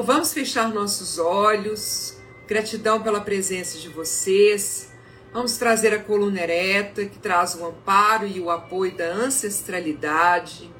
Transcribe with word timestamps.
Então 0.00 0.14
vamos 0.14 0.32
fechar 0.32 0.72
nossos 0.72 1.18
olhos. 1.18 2.16
Gratidão 2.48 3.02
pela 3.02 3.20
presença 3.20 3.78
de 3.78 3.90
vocês. 3.90 4.90
Vamos 5.30 5.58
trazer 5.58 5.92
a 5.92 6.02
coluna 6.02 6.40
ereta, 6.40 7.04
que 7.04 7.18
traz 7.18 7.54
o 7.54 7.66
amparo 7.66 8.26
e 8.26 8.40
o 8.40 8.48
apoio 8.48 8.96
da 8.96 9.12
ancestralidade. 9.12 10.72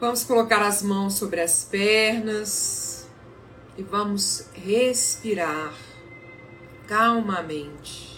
Vamos 0.00 0.24
colocar 0.24 0.60
as 0.60 0.82
mãos 0.82 1.14
sobre 1.14 1.40
as 1.40 1.62
pernas 1.62 3.06
e 3.76 3.82
vamos 3.84 4.48
respirar 4.52 5.72
calmamente. 6.88 8.17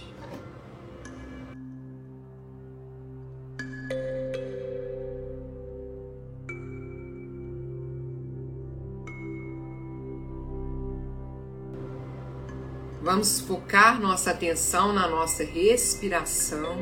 Vamos 13.20 13.38
focar 13.40 14.00
nossa 14.00 14.30
atenção 14.30 14.94
na 14.94 15.06
nossa 15.06 15.44
respiração. 15.44 16.74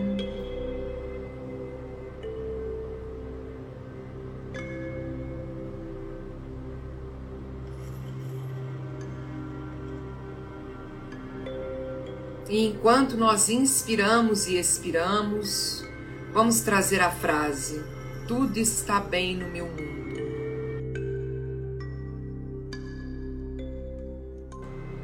E 12.49 12.67
enquanto 12.67 13.17
nós 13.17 13.49
inspiramos 13.49 14.47
e 14.47 14.57
expiramos, 14.59 15.85
vamos 16.33 16.61
trazer 16.61 17.01
a 17.01 17.11
frase: 17.11 17.83
Tudo 18.29 18.59
está 18.59 19.01
bem 19.01 19.37
no 19.37 19.49
meu 19.49 19.67
mundo. 19.67 19.98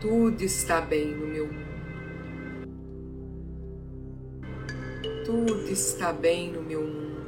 Tudo 0.04 0.42
está 0.42 0.82
bem 0.82 1.14
no 1.16 1.26
meu 1.26 1.46
mundo. 1.46 1.64
Tudo 5.24 5.70
está 5.70 6.12
bem 6.12 6.52
no 6.52 6.60
meu 6.60 6.82
mundo. 6.82 7.24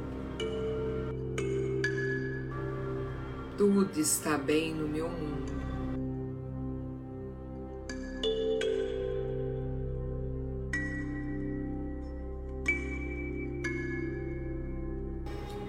Tudo 3.57 3.99
está 3.99 4.37
bem 4.37 4.75
no 4.75 4.87
meu 4.87 5.09
mundo. 5.09 5.53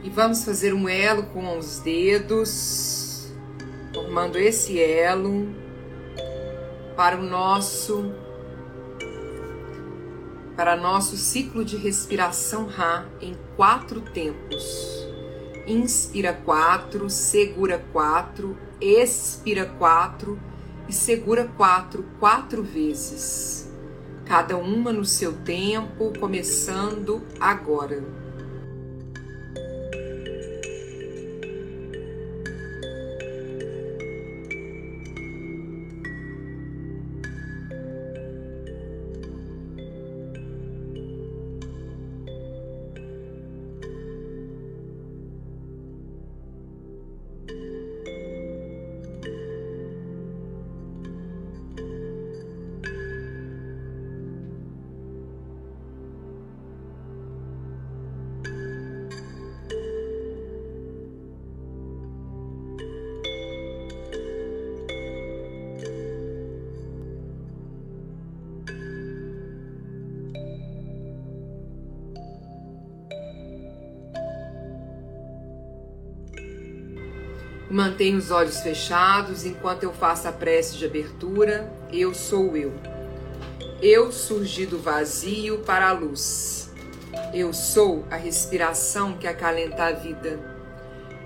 E 0.05 0.11
vamos 0.11 0.45
fazer 0.45 0.75
um 0.75 0.87
elo 0.87 1.23
com 1.29 1.57
os 1.57 1.79
dedos, 1.79 3.33
formando 3.95 4.37
esse 4.37 4.79
elo 4.79 5.68
para 6.99 7.17
o 7.17 7.23
nosso 7.23 8.13
para 10.57 10.77
nosso 10.77 11.17
ciclo 11.17 11.65
de 11.65 11.77
respiração 11.77 12.67
Ra 12.67 13.07
em 13.21 13.37
quatro 13.55 14.01
tempos. 14.01 15.07
Inspira 15.65 16.33
quatro, 16.33 17.09
segura 17.09 17.81
quatro, 17.93 18.57
expira 18.81 19.65
quatro 19.79 20.41
e 20.89 20.93
segura 20.93 21.49
quatro, 21.57 22.05
quatro 22.19 22.65
vezes. 22.65 23.73
Cada 24.25 24.57
uma 24.57 24.93
no 24.93 25.05
seu 25.05 25.33
tempo, 25.33 26.13
começando 26.19 27.23
agora. 27.39 28.03
Mantenha 77.79 78.19
os 78.19 78.33
olhos 78.33 78.59
fechados 78.59 79.47
enquanto 79.47 79.85
eu 79.85 79.93
faço 79.93 80.27
a 80.27 80.33
prece 80.33 80.77
de 80.77 80.85
abertura. 80.85 81.73
Eu 81.93 82.13
sou 82.13 82.57
eu. 82.57 82.73
Eu 83.81 84.11
surgi 84.11 84.67
do 84.67 84.81
vazio 84.81 85.59
para 85.59 85.91
a 85.91 85.93
luz. 85.93 86.73
Eu 87.33 87.53
sou 87.53 88.05
a 88.11 88.17
respiração 88.17 89.17
que 89.17 89.29
acalenta 89.29 89.85
a 89.85 89.93
vida. 89.93 90.41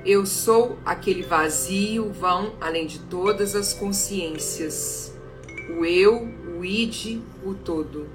Eu 0.04 0.26
sou 0.26 0.78
aquele 0.84 1.22
vazio 1.22 2.12
vão 2.12 2.52
além 2.60 2.87
de 2.87 2.99
todas 2.99 3.56
as 3.56 3.72
consciências. 3.72 5.10
O 5.70 5.87
eu, 5.87 6.28
o 6.58 6.62
id, 6.62 7.22
o 7.43 7.54
todo. 7.54 8.06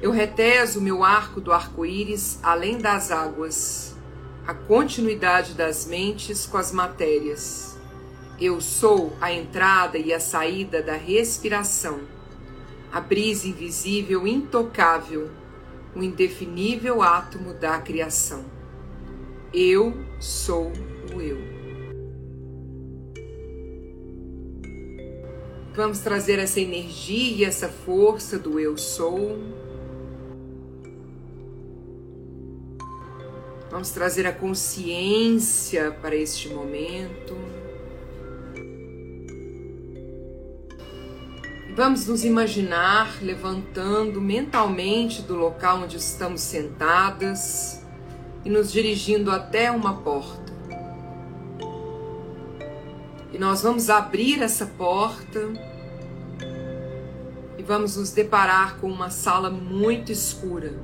Eu 0.00 0.12
reteso 0.12 0.80
meu 0.80 1.04
arco 1.04 1.42
do 1.42 1.52
arco-íris 1.52 2.38
além 2.42 2.78
das 2.78 3.10
águas 3.10 3.99
a 4.46 4.54
continuidade 4.54 5.54
das 5.54 5.86
mentes 5.86 6.46
com 6.46 6.56
as 6.56 6.72
matérias. 6.72 7.78
Eu 8.40 8.60
sou 8.60 9.12
a 9.20 9.32
entrada 9.32 9.98
e 9.98 10.12
a 10.12 10.20
saída 10.20 10.82
da 10.82 10.94
respiração, 10.94 12.00
a 12.90 13.00
brisa 13.00 13.46
invisível 13.46 14.26
intocável, 14.26 15.30
o 15.94 16.02
indefinível 16.02 17.02
átomo 17.02 17.52
da 17.52 17.78
criação. 17.78 18.44
Eu 19.52 19.94
sou 20.18 20.72
o 21.14 21.20
eu. 21.20 21.38
Vamos 25.74 26.00
trazer 26.00 26.38
essa 26.38 26.60
energia 26.60 27.36
e 27.36 27.44
essa 27.44 27.68
força 27.68 28.38
do 28.38 28.58
eu 28.58 28.76
sou 28.76 29.38
Vamos 33.70 33.90
trazer 33.90 34.26
a 34.26 34.32
consciência 34.32 35.92
para 36.02 36.16
este 36.16 36.48
momento. 36.48 37.36
Vamos 41.76 42.04
nos 42.08 42.24
imaginar 42.24 43.22
levantando 43.22 44.20
mentalmente 44.20 45.22
do 45.22 45.36
local 45.36 45.82
onde 45.84 45.98
estamos 45.98 46.40
sentadas 46.40 47.80
e 48.44 48.50
nos 48.50 48.72
dirigindo 48.72 49.30
até 49.30 49.70
uma 49.70 49.98
porta. 49.98 50.52
E 53.32 53.38
nós 53.38 53.62
vamos 53.62 53.88
abrir 53.88 54.42
essa 54.42 54.66
porta 54.66 55.40
e 57.56 57.62
vamos 57.62 57.96
nos 57.96 58.10
deparar 58.10 58.78
com 58.80 58.88
uma 58.88 59.10
sala 59.10 59.48
muito 59.48 60.10
escura. 60.10 60.74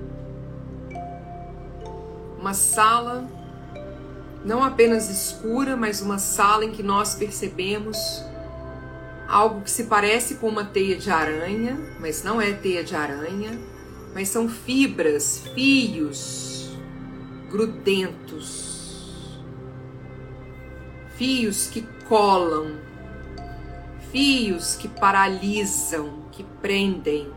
Uma 2.47 2.55
sala 2.55 3.29
não 4.45 4.63
apenas 4.63 5.11
escura, 5.11 5.77
mas 5.77 6.01
uma 6.01 6.17
sala 6.17 6.65
em 6.65 6.71
que 6.71 6.81
nós 6.81 7.17
percebemos 7.17 8.23
algo 9.27 9.63
que 9.63 9.71
se 9.73 9.87
parece 9.87 10.37
com 10.37 10.49
uma 10.49 10.65
teia 10.65 10.95
de 10.95 11.11
aranha, 11.11 11.77
mas 11.99 12.23
não 12.23 12.41
é 12.41 12.53
teia 12.53 12.85
de 12.85 12.95
aranha, 12.95 13.59
mas 14.15 14.29
são 14.29 14.49
fibras, 14.49 15.43
fios 15.57 16.71
grudentos, 17.51 19.41
fios 21.17 21.67
que 21.67 21.83
colam, 22.09 22.77
fios 24.13 24.77
que 24.77 24.87
paralisam, 24.87 26.23
que 26.31 26.45
prendem. 26.63 27.29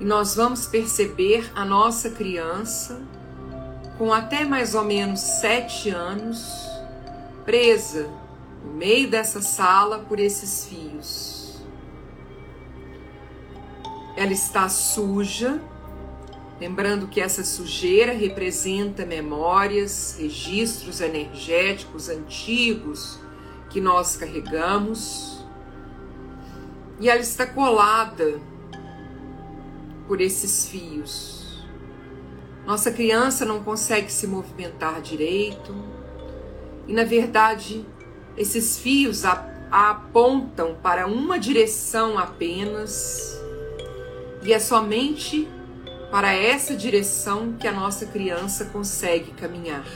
E 0.00 0.06
nós 0.06 0.36
vamos 0.36 0.64
perceber 0.64 1.52
a 1.54 1.66
nossa 1.66 2.08
criança 2.08 2.98
com 3.98 4.12
até 4.12 4.44
mais 4.44 4.74
ou 4.74 4.84
menos 4.84 5.20
sete 5.20 5.90
anos 5.90 6.66
presa 7.44 8.08
no 8.64 8.72
meio 8.72 9.10
dessa 9.10 9.42
sala 9.42 10.00
por 10.00 10.18
esses 10.20 10.66
fios. 10.66 11.62
Ela 14.16 14.32
está 14.32 14.68
suja, 14.68 15.60
lembrando 16.60 17.08
que 17.08 17.20
essa 17.20 17.42
sujeira 17.42 18.12
representa 18.12 19.04
memórias, 19.06 20.16
registros 20.18 21.00
energéticos 21.00 22.08
antigos 22.08 23.18
que 23.70 23.80
nós 23.80 24.16
carregamos. 24.16 25.44
E 27.00 27.08
ela 27.08 27.20
está 27.20 27.46
colada 27.46 28.40
por 30.06 30.20
esses 30.20 30.68
fios. 30.68 31.41
Nossa 32.66 32.92
criança 32.92 33.44
não 33.44 33.62
consegue 33.62 34.10
se 34.10 34.26
movimentar 34.26 35.00
direito. 35.00 35.74
E 36.86 36.92
na 36.92 37.04
verdade, 37.04 37.84
esses 38.36 38.78
fios 38.78 39.24
apontam 39.70 40.76
para 40.82 41.06
uma 41.06 41.38
direção 41.38 42.18
apenas, 42.18 43.40
e 44.42 44.52
é 44.52 44.58
somente 44.58 45.48
para 46.10 46.32
essa 46.34 46.76
direção 46.76 47.54
que 47.54 47.66
a 47.66 47.72
nossa 47.72 48.06
criança 48.06 48.66
consegue 48.66 49.32
caminhar. 49.32 49.86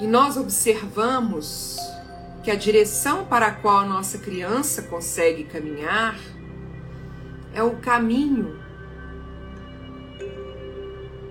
E 0.00 0.06
nós 0.06 0.36
observamos 0.36 1.76
que 2.42 2.50
a 2.50 2.54
direção 2.54 3.24
para 3.24 3.46
a 3.46 3.50
qual 3.52 3.78
a 3.78 3.86
nossa 3.86 4.18
criança 4.18 4.82
consegue 4.82 5.44
caminhar 5.44 6.18
é 7.52 7.62
o 7.62 7.76
caminho 7.76 8.67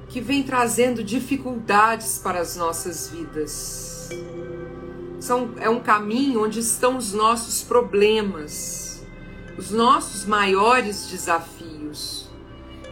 que 0.10 0.22
vem 0.22 0.44
trazendo 0.44 1.04
dificuldades 1.04 2.18
para 2.18 2.40
as 2.40 2.56
nossas 2.56 3.10
vidas 3.10 3.88
são, 5.20 5.52
é 5.60 5.70
um 5.70 5.80
caminho 5.80 6.44
onde 6.44 6.60
estão 6.60 6.98
os 6.98 7.12
nossos 7.12 7.62
problemas, 7.62 9.06
os 9.58 9.72
nossos 9.72 10.26
maiores 10.26 11.08
desafios. 11.08 12.30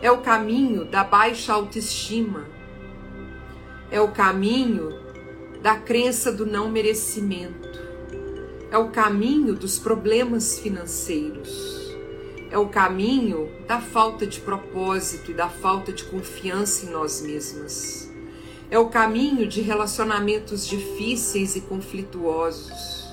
É 0.02 0.12
o 0.12 0.18
caminho 0.18 0.86
da 0.86 1.04
baixa 1.04 1.54
autoestima. 1.54 2.46
É 3.90 4.02
o 4.02 4.12
caminho 4.12 4.90
da 5.62 5.78
crença 5.78 6.32
do 6.32 6.46
não 6.46 6.70
merecimento. 6.70 7.80
É 8.70 8.78
o 8.78 8.90
caminho 8.90 9.56
dos 9.56 9.80
problemas 9.80 10.60
financeiros. 10.60 11.75
É 12.56 12.58
o 12.58 12.70
caminho 12.70 13.52
da 13.68 13.82
falta 13.82 14.26
de 14.26 14.40
propósito 14.40 15.30
e 15.30 15.34
da 15.34 15.50
falta 15.50 15.92
de 15.92 16.06
confiança 16.06 16.86
em 16.86 16.90
nós 16.90 17.22
mesmas. 17.22 18.10
É 18.72 18.80
o 18.80 18.88
caminho 18.88 19.46
de 19.46 19.60
relacionamentos 19.60 20.66
difíceis 20.66 21.58
e 21.58 21.60
conflituosos. 21.60 23.10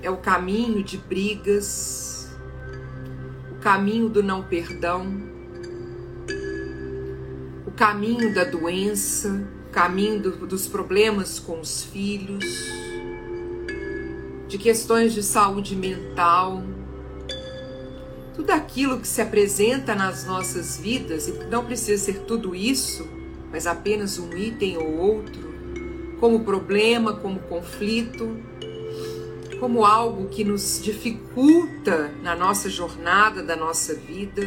É 0.00 0.08
o 0.08 0.16
caminho 0.18 0.80
de 0.84 0.96
brigas, 0.96 2.28
o 3.50 3.56
caminho 3.56 4.08
do 4.08 4.22
não 4.22 4.44
perdão, 4.44 5.04
o 7.66 7.72
caminho 7.72 8.32
da 8.32 8.44
doença, 8.44 9.44
o 9.68 9.72
caminho 9.72 10.22
do, 10.22 10.46
dos 10.46 10.68
problemas 10.68 11.40
com 11.40 11.58
os 11.58 11.82
filhos, 11.82 12.44
de 14.46 14.56
questões 14.56 15.12
de 15.12 15.24
saúde 15.24 15.74
mental, 15.74 16.62
tudo 18.46 18.52
aquilo 18.52 19.00
que 19.00 19.08
se 19.08 19.20
apresenta 19.20 19.92
nas 19.92 20.24
nossas 20.24 20.78
vidas, 20.78 21.26
e 21.26 21.32
não 21.50 21.64
precisa 21.64 22.00
ser 22.00 22.20
tudo 22.20 22.54
isso, 22.54 23.04
mas 23.50 23.66
apenas 23.66 24.20
um 24.20 24.36
item 24.36 24.76
ou 24.76 24.98
outro, 24.98 25.52
como 26.20 26.44
problema, 26.44 27.14
como 27.14 27.40
conflito, 27.40 28.36
como 29.58 29.84
algo 29.84 30.28
que 30.28 30.44
nos 30.44 30.80
dificulta 30.80 32.12
na 32.22 32.36
nossa 32.36 32.70
jornada 32.70 33.42
da 33.42 33.56
nossa 33.56 33.94
vida, 33.94 34.42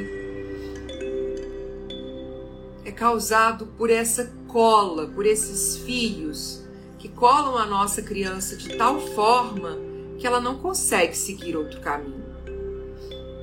é 2.86 2.92
causado 2.92 3.68
por 3.78 3.90
essa 3.90 4.32
cola, 4.48 5.08
por 5.08 5.26
esses 5.26 5.76
fios 5.84 6.64
que 6.98 7.10
colam 7.10 7.58
a 7.58 7.66
nossa 7.66 8.02
criança 8.02 8.56
de 8.56 8.78
tal 8.78 9.02
forma 9.14 9.78
que 10.18 10.26
ela 10.26 10.40
não 10.40 10.58
consegue 10.58 11.18
seguir 11.18 11.58
outro 11.58 11.82
caminho. 11.82 12.29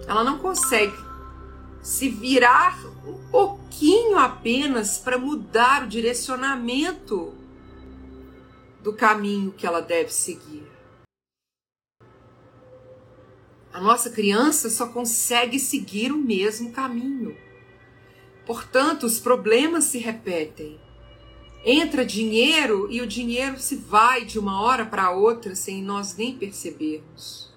Ela 0.06 0.22
não 0.22 0.38
consegue 0.38 0.96
se 1.82 2.08
virar 2.08 2.78
um 3.06 3.30
pouquinho 3.30 4.18
apenas 4.18 4.98
para 4.98 5.18
mudar 5.18 5.84
o 5.84 5.88
direcionamento 5.88 7.34
do 8.82 8.92
caminho 8.92 9.52
que 9.52 9.66
ela 9.66 9.80
deve 9.80 10.12
seguir. 10.12 10.64
A 13.72 13.80
nossa 13.80 14.10
criança 14.10 14.70
só 14.70 14.88
consegue 14.88 15.58
seguir 15.58 16.12
o 16.12 16.16
mesmo 16.16 16.72
caminho. 16.72 17.36
Portanto, 18.46 19.04
os 19.04 19.18
problemas 19.20 19.84
se 19.84 19.98
repetem. 19.98 20.80
Entra 21.64 22.06
dinheiro 22.06 22.90
e 22.90 23.02
o 23.02 23.06
dinheiro 23.06 23.58
se 23.58 23.74
vai 23.74 24.24
de 24.24 24.38
uma 24.38 24.62
hora 24.62 24.86
para 24.86 25.10
outra 25.10 25.54
sem 25.56 25.82
nós 25.82 26.16
nem 26.16 26.38
percebermos. 26.38 27.52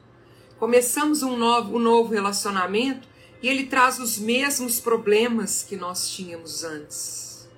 Começamos 0.59 1.23
um 1.23 1.37
novo, 1.37 1.77
um 1.77 1.79
novo 1.79 2.11
relacionamento 2.11 3.07
e 3.41 3.47
ele 3.47 3.67
traz 3.67 3.97
os 3.97 4.19
mesmos 4.19 4.77
problemas 4.77 5.63
que 5.63 5.77
nós 5.77 6.09
tínhamos 6.09 6.65
antes. 6.65 7.49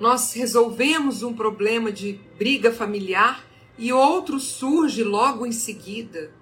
Nós 0.00 0.32
resolvemos 0.32 1.22
um 1.22 1.34
problema 1.34 1.92
de 1.92 2.18
briga 2.38 2.72
familiar 2.72 3.44
e 3.76 3.92
outro 3.92 4.40
surge 4.40 5.04
logo 5.04 5.44
em 5.44 5.52
seguida. 5.52 6.32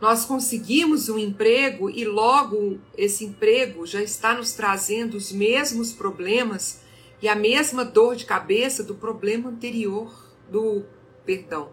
Nós 0.00 0.24
conseguimos 0.24 1.08
um 1.08 1.16
emprego 1.16 1.88
e 1.88 2.04
logo 2.04 2.80
esse 2.98 3.24
emprego 3.24 3.86
já 3.86 4.02
está 4.02 4.34
nos 4.34 4.50
trazendo 4.50 5.16
os 5.16 5.30
mesmos 5.30 5.92
problemas 5.92 6.80
e 7.22 7.28
a 7.28 7.36
mesma 7.36 7.84
dor 7.84 8.16
de 8.16 8.24
cabeça 8.24 8.82
do 8.82 8.96
problema 8.96 9.48
anterior, 9.48 10.12
do 10.50 10.84
perdão, 11.24 11.70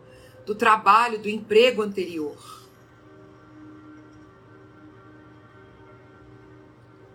do 0.49 0.55
trabalho, 0.55 1.19
do 1.19 1.29
emprego 1.29 1.83
anterior. 1.83 2.35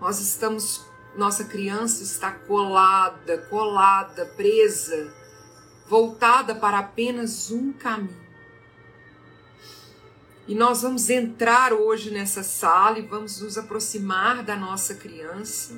Nós 0.00 0.20
estamos, 0.20 0.86
nossa 1.16 1.42
criança 1.42 2.04
está 2.04 2.30
colada, 2.30 3.38
colada, 3.50 4.24
presa, 4.36 5.12
voltada 5.88 6.54
para 6.54 6.78
apenas 6.78 7.50
um 7.50 7.72
caminho. 7.72 8.24
E 10.46 10.54
nós 10.54 10.82
vamos 10.82 11.10
entrar 11.10 11.72
hoje 11.72 12.12
nessa 12.12 12.44
sala 12.44 13.00
e 13.00 13.02
vamos 13.02 13.40
nos 13.40 13.58
aproximar 13.58 14.44
da 14.44 14.54
nossa 14.54 14.94
criança. 14.94 15.74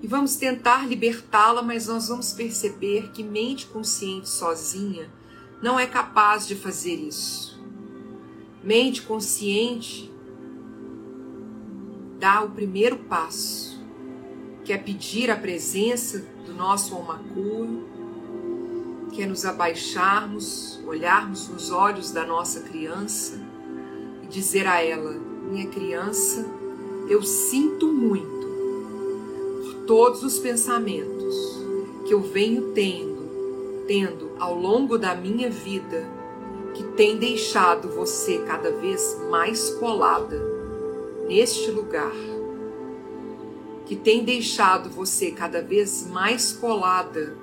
E 0.00 0.06
vamos 0.06 0.36
tentar 0.36 0.88
libertá-la, 0.88 1.60
mas 1.60 1.88
nós 1.88 2.08
vamos 2.08 2.32
perceber 2.32 3.10
que 3.10 3.22
mente 3.22 3.66
consciente 3.66 4.30
sozinha 4.30 5.20
não 5.62 5.78
é 5.78 5.86
capaz 5.86 6.46
de 6.46 6.56
fazer 6.56 6.96
isso. 6.96 7.62
Mente 8.62 9.02
consciente 9.02 10.12
dar 12.18 12.44
o 12.44 12.50
primeiro 12.50 12.98
passo, 12.98 13.80
que 14.64 14.72
é 14.72 14.78
pedir 14.78 15.30
a 15.30 15.36
presença 15.36 16.24
do 16.44 16.52
nosso 16.52 16.94
Almacuro, 16.94 17.88
que 19.12 19.22
é 19.22 19.26
nos 19.26 19.44
abaixarmos, 19.44 20.80
olharmos 20.86 21.48
nos 21.48 21.70
olhos 21.70 22.10
da 22.10 22.24
nossa 22.24 22.60
criança 22.60 23.40
e 24.22 24.26
dizer 24.26 24.66
a 24.66 24.82
ela: 24.82 25.12
Minha 25.50 25.66
criança, 25.66 26.46
eu 27.08 27.22
sinto 27.22 27.92
muito 27.92 28.46
por 29.62 29.74
todos 29.86 30.22
os 30.22 30.38
pensamentos 30.38 31.34
que 32.06 32.14
eu 32.14 32.20
venho 32.20 32.72
tendo, 32.72 33.11
ao 34.38 34.54
longo 34.54 34.96
da 34.96 35.14
minha 35.14 35.50
vida, 35.50 36.08
que 36.74 36.82
tem 36.82 37.18
deixado 37.18 37.88
você 37.88 38.38
cada 38.38 38.70
vez 38.70 39.18
mais 39.30 39.70
colada 39.70 40.40
neste 41.28 41.70
lugar, 41.70 42.12
que 43.84 43.94
tem 43.94 44.24
deixado 44.24 44.88
você 44.88 45.30
cada 45.30 45.60
vez 45.60 46.06
mais 46.10 46.52
colada 46.52 47.36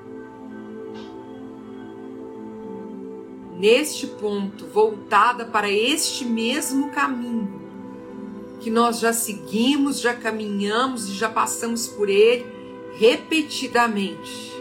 neste 3.57 4.07
ponto, 4.07 4.65
voltada 4.65 5.45
para 5.45 5.69
este 5.69 6.25
mesmo 6.25 6.89
caminho 6.91 7.59
que 8.59 8.69
nós 8.69 8.99
já 8.99 9.13
seguimos, 9.13 9.99
já 9.99 10.13
caminhamos 10.13 11.09
e 11.09 11.13
já 11.13 11.29
passamos 11.29 11.87
por 11.87 12.09
ele 12.09 12.45
repetidamente. 12.97 14.58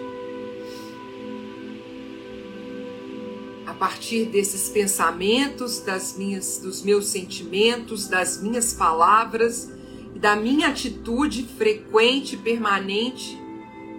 Partir 3.79 4.27
desses 4.27 4.69
pensamentos, 4.69 5.81
das 5.81 6.17
minhas, 6.17 6.59
dos 6.59 6.83
meus 6.83 7.07
sentimentos, 7.07 8.09
das 8.09 8.43
minhas 8.43 8.73
palavras 8.73 9.71
e 10.15 10.19
da 10.19 10.35
minha 10.35 10.69
atitude 10.69 11.45
frequente 11.57 12.35
e 12.35 12.39
permanente 12.39 13.39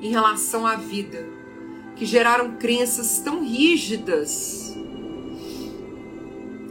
em 0.01 0.09
relação 0.09 0.67
à 0.67 0.75
vida, 0.75 1.25
que 1.95 2.05
geraram 2.05 2.57
crenças 2.57 3.19
tão 3.19 3.43
rígidas, 3.43 4.75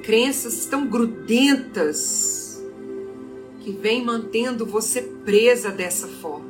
crenças 0.02 0.66
tão 0.66 0.86
grudentas, 0.86 2.62
que 3.60 3.72
vem 3.72 4.04
mantendo 4.04 4.64
você 4.64 5.02
presa 5.02 5.70
dessa 5.70 6.08
forma. 6.08 6.48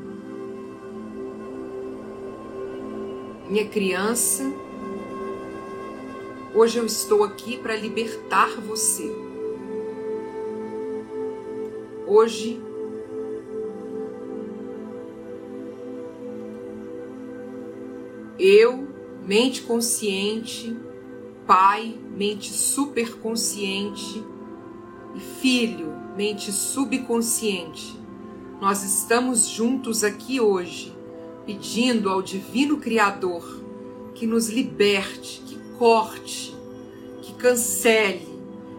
Minha 3.48 3.66
criança, 3.66 4.44
hoje 6.58 6.78
eu 6.78 6.86
estou 6.86 7.22
aqui 7.22 7.56
para 7.56 7.76
libertar 7.76 8.60
você. 8.60 9.14
Hoje 12.04 12.60
eu, 18.36 18.88
mente 19.24 19.62
consciente, 19.62 20.76
pai, 21.46 21.96
mente 22.16 22.52
superconsciente 22.52 24.24
e 25.14 25.20
filho, 25.20 25.94
mente 26.16 26.50
subconsciente, 26.50 27.96
nós 28.60 28.82
estamos 28.82 29.46
juntos 29.46 30.02
aqui 30.02 30.40
hoje 30.40 30.92
pedindo 31.46 32.10
ao 32.10 32.20
Divino 32.20 32.78
Criador 32.78 33.62
que 34.12 34.26
nos 34.26 34.48
liberte, 34.48 35.40
corte, 35.78 36.56
que 37.22 37.32
cancele, 37.34 38.28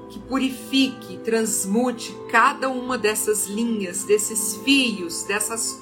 que 0.10 0.20
purifique, 0.20 1.18
transmute 1.20 2.16
cada 2.30 2.70
uma 2.70 2.98
dessas 2.98 3.48
linhas, 3.48 4.04
desses 4.04 4.58
fios, 4.58 5.24
dessas 5.24 5.82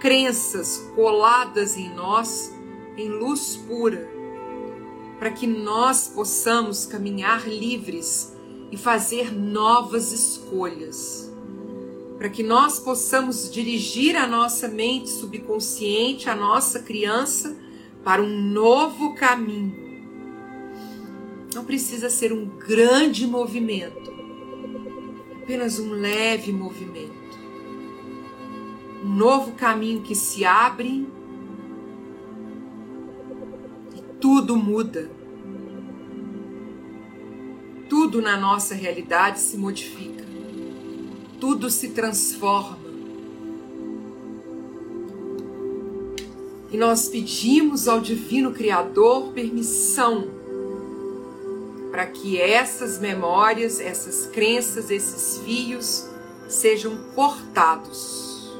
crenças 0.00 0.90
coladas 0.94 1.76
em 1.76 1.92
nós 1.94 2.54
em 2.96 3.08
luz 3.08 3.56
pura, 3.66 4.08
para 5.18 5.30
que 5.30 5.46
nós 5.46 6.08
possamos 6.08 6.86
caminhar 6.86 7.48
livres 7.48 8.32
e 8.70 8.76
fazer 8.76 9.32
novas 9.32 10.12
escolhas 10.12 11.28
para 12.18 12.28
que 12.28 12.42
nós 12.42 12.80
possamos 12.80 13.48
dirigir 13.48 14.16
a 14.16 14.26
nossa 14.26 14.66
mente 14.66 15.08
subconsciente, 15.08 16.28
a 16.28 16.34
nossa 16.34 16.80
criança, 16.80 17.56
para 18.02 18.20
um 18.20 18.42
novo 18.42 19.14
caminho. 19.14 19.87
Não 21.58 21.64
precisa 21.64 22.08
ser 22.08 22.32
um 22.32 22.46
grande 22.46 23.26
movimento, 23.26 24.12
apenas 25.42 25.80
um 25.80 25.90
leve 25.90 26.52
movimento. 26.52 27.36
Um 29.04 29.08
novo 29.08 29.50
caminho 29.54 30.00
que 30.02 30.14
se 30.14 30.44
abre 30.44 31.04
e 33.92 34.00
tudo 34.20 34.56
muda. 34.56 35.10
Tudo 37.88 38.22
na 38.22 38.36
nossa 38.36 38.76
realidade 38.76 39.40
se 39.40 39.56
modifica 39.56 40.24
tudo 41.40 41.70
se 41.70 41.88
transforma. 41.88 42.78
E 46.70 46.76
nós 46.76 47.08
pedimos 47.08 47.88
ao 47.88 48.00
Divino 48.00 48.52
Criador 48.52 49.32
permissão 49.32 50.37
para 51.98 52.06
que 52.06 52.40
essas 52.40 53.00
memórias, 53.00 53.80
essas 53.80 54.26
crenças, 54.26 54.88
esses 54.88 55.38
fios 55.38 56.08
sejam 56.46 56.96
cortados. 57.12 58.56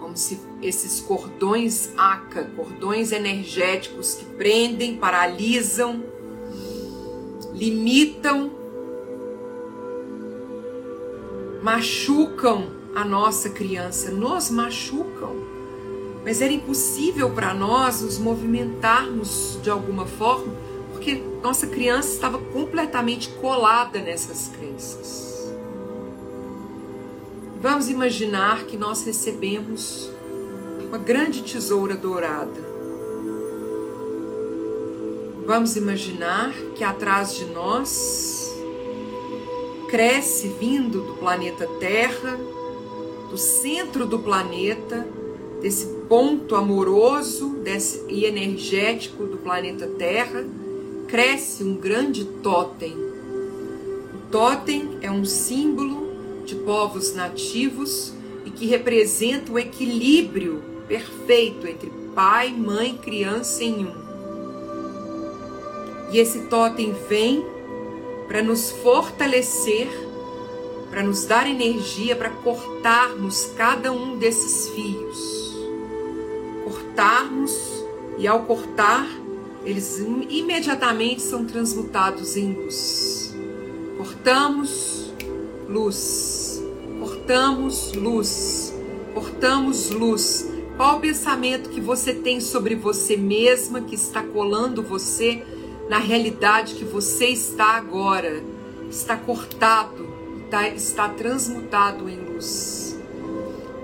Como 0.00 0.16
se 0.16 0.40
esses 0.62 0.98
cordões 1.00 1.90
ACA, 1.94 2.50
cordões 2.56 3.12
energéticos 3.12 4.14
que 4.14 4.24
prendem, 4.24 4.96
paralisam, 4.96 6.02
limitam 7.52 8.50
machucam 11.62 12.70
a 12.94 13.04
nossa 13.04 13.50
criança, 13.50 14.10
nos 14.10 14.48
machucam. 14.48 15.53
Mas 16.24 16.40
era 16.40 16.52
impossível 16.52 17.30
para 17.30 17.52
nós 17.52 18.00
nos 18.00 18.18
movimentarmos 18.18 19.58
de 19.62 19.68
alguma 19.68 20.06
forma, 20.06 20.52
porque 20.92 21.22
nossa 21.42 21.66
criança 21.66 22.08
estava 22.14 22.38
completamente 22.38 23.28
colada 23.40 24.00
nessas 24.00 24.48
crenças. 24.48 25.52
Vamos 27.60 27.88
imaginar 27.88 28.64
que 28.64 28.76
nós 28.76 29.04
recebemos 29.04 30.10
uma 30.88 30.98
grande 30.98 31.42
tesoura 31.42 31.94
dourada. 31.94 32.74
Vamos 35.46 35.76
imaginar 35.76 36.52
que 36.74 36.82
atrás 36.82 37.34
de 37.34 37.44
nós 37.46 38.54
cresce 39.88 40.48
vindo 40.48 41.02
do 41.02 41.14
planeta 41.14 41.66
Terra, 41.78 42.38
do 43.30 43.36
centro 43.36 44.06
do 44.06 44.18
planeta, 44.18 45.06
desse 45.60 45.86
ponto 46.08 46.54
amoroso 46.54 47.56
e 48.08 48.24
energético 48.24 49.24
do 49.24 49.38
planeta 49.38 49.86
Terra, 49.86 50.44
cresce 51.08 51.64
um 51.64 51.76
grande 51.76 52.24
totem. 52.42 52.92
O 52.92 54.30
totem 54.30 54.98
é 55.00 55.10
um 55.10 55.24
símbolo 55.24 56.12
de 56.44 56.54
povos 56.56 57.14
nativos 57.14 58.12
e 58.44 58.50
que 58.50 58.66
representa 58.66 59.52
o 59.52 59.58
equilíbrio 59.58 60.62
perfeito 60.86 61.66
entre 61.66 61.90
pai, 62.14 62.50
mãe, 62.50 62.96
criança 62.96 63.64
em 63.64 63.86
um. 63.86 64.04
E 66.12 66.18
esse 66.18 66.42
totem 66.42 66.94
vem 67.08 67.44
para 68.28 68.42
nos 68.42 68.70
fortalecer, 68.70 69.88
para 70.90 71.02
nos 71.02 71.24
dar 71.24 71.46
energia 71.46 72.14
para 72.14 72.30
cortarmos 72.30 73.46
cada 73.56 73.90
um 73.90 74.16
desses 74.16 74.68
fios. 74.68 75.33
Cortarmos 76.94 77.84
e 78.16 78.28
ao 78.28 78.44
cortar, 78.44 79.04
eles 79.64 79.98
imediatamente 80.28 81.22
são 81.22 81.44
transmutados 81.44 82.36
em 82.36 82.52
luz. 82.52 83.34
Cortamos 83.96 85.12
luz. 85.68 86.62
Cortamos 87.00 87.92
luz. 87.94 88.72
Cortamos 89.12 89.90
luz. 89.90 90.48
Qual 90.76 90.98
o 90.98 91.00
pensamento 91.00 91.68
que 91.68 91.80
você 91.80 92.14
tem 92.14 92.40
sobre 92.40 92.76
você 92.76 93.16
mesma 93.16 93.80
que 93.80 93.96
está 93.96 94.22
colando 94.22 94.80
você 94.80 95.42
na 95.88 95.98
realidade 95.98 96.74
que 96.74 96.84
você 96.84 97.26
está 97.26 97.76
agora, 97.76 98.40
está 98.88 99.16
cortado, 99.16 100.08
está, 100.44 100.68
está 100.68 101.08
transmutado 101.08 102.08
em 102.08 102.20
luz. 102.20 102.83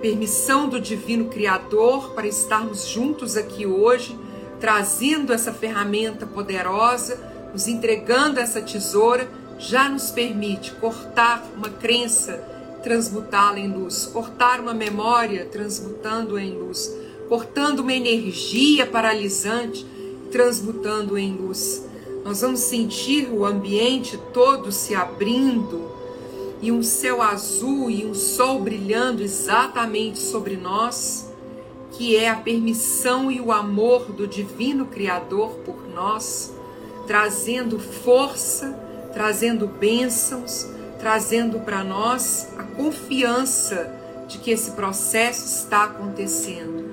Permissão 0.00 0.68
do 0.68 0.80
Divino 0.80 1.26
Criador 1.26 2.14
para 2.14 2.26
estarmos 2.26 2.86
juntos 2.86 3.36
aqui 3.36 3.66
hoje, 3.66 4.18
trazendo 4.58 5.32
essa 5.32 5.52
ferramenta 5.52 6.26
poderosa, 6.26 7.18
nos 7.52 7.68
entregando 7.68 8.40
essa 8.40 8.62
tesoura 8.62 9.28
já 9.60 9.90
nos 9.90 10.10
permite 10.10 10.72
cortar 10.72 11.46
uma 11.54 11.68
crença, 11.68 12.42
transmutá-la 12.82 13.58
em 13.58 13.70
luz, 13.70 14.06
cortar 14.06 14.58
uma 14.58 14.72
memória, 14.72 15.44
transmutando 15.44 16.38
em 16.38 16.52
luz, 16.52 16.90
cortando 17.28 17.80
uma 17.80 17.92
energia 17.92 18.86
paralisante, 18.86 19.86
transmutando 20.32 21.18
em 21.18 21.34
luz. 21.34 21.84
Nós 22.24 22.40
vamos 22.40 22.60
sentir 22.60 23.28
o 23.30 23.44
ambiente 23.44 24.18
todo 24.32 24.72
se 24.72 24.94
abrindo 24.94 25.89
e 26.62 26.70
um 26.70 26.82
céu 26.82 27.22
azul 27.22 27.90
e 27.90 28.04
um 28.04 28.14
sol 28.14 28.60
brilhando 28.60 29.22
exatamente 29.22 30.18
sobre 30.18 30.56
nós, 30.56 31.30
que 31.92 32.16
é 32.16 32.28
a 32.28 32.36
permissão 32.36 33.30
e 33.30 33.40
o 33.40 33.50
amor 33.50 34.12
do 34.12 34.26
Divino 34.26 34.86
Criador 34.86 35.50
por 35.64 35.88
nós, 35.88 36.52
trazendo 37.06 37.78
força, 37.78 38.78
trazendo 39.12 39.66
bênçãos, 39.66 40.66
trazendo 40.98 41.60
para 41.60 41.82
nós 41.82 42.48
a 42.58 42.62
confiança 42.62 43.90
de 44.28 44.38
que 44.38 44.50
esse 44.50 44.72
processo 44.72 45.46
está 45.46 45.84
acontecendo. 45.84 46.90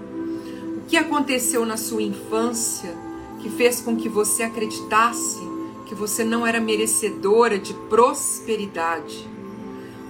O 0.77 0.81
que 0.87 0.97
aconteceu 0.97 1.65
na 1.65 1.77
sua 1.77 2.01
infância 2.01 2.95
que 3.41 3.49
fez 3.49 3.81
com 3.81 3.95
que 3.95 4.07
você 4.09 4.43
acreditasse 4.43 5.39
que 5.85 5.95
você 5.95 6.23
não 6.23 6.45
era 6.45 6.59
merecedora 6.59 7.57
de 7.57 7.73
prosperidade? 7.73 9.36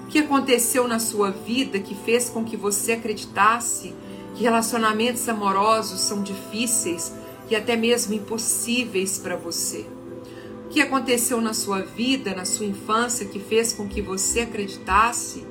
O 0.08 0.10
que 0.10 0.20
aconteceu 0.20 0.88
na 0.88 1.00
sua 1.00 1.32
vida 1.32 1.80
que 1.80 1.94
fez 1.94 2.30
com 2.30 2.46
que 2.46 2.56
você 2.56 2.94
acreditasse 2.94 3.94
que 4.34 4.42
relacionamentos 4.42 5.28
amorosos 5.28 6.00
são 6.00 6.24
difíceis 6.24 7.12
e 7.50 7.56
até 7.58 7.76
mesmo 7.76 8.14
impossíveis 8.14 9.18
para 9.18 9.36
você? 9.36 9.86
O 10.66 10.70
que 10.70 10.80
aconteceu 10.80 11.42
na 11.42 11.54
sua 11.54 11.82
vida, 11.82 12.34
na 12.34 12.46
sua 12.46 12.66
infância, 12.66 13.26
que 13.26 13.38
fez 13.38 13.74
com 13.74 13.86
que 13.86 14.02
você 14.02 14.40
acreditasse 14.40 15.46